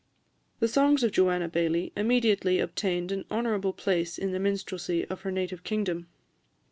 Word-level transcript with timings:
The 0.61 0.67
songs 0.67 1.03
of 1.03 1.11
Joanna 1.11 1.47
Baillie 1.47 1.91
immediately 1.95 2.57
obtained 2.59 3.11
an 3.11 3.23
honourable 3.29 3.71
place 3.71 4.17
in 4.17 4.31
the 4.31 4.39
minstrelsy 4.39 5.05
of 5.05 5.21
her 5.21 5.31
native 5.31 5.63
kingdom. 5.63 6.07